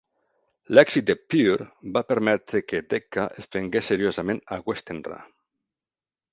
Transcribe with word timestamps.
L'èxit 0.77 1.05
de 1.09 1.15
"Pure" 1.33 1.67
va 1.99 2.03
permetre 2.13 2.63
que 2.71 2.81
Decca 2.95 3.29
es 3.43 3.53
prengués 3.55 3.93
seriosament 3.95 4.43
a 4.59 4.63
Westenra. 4.73 5.23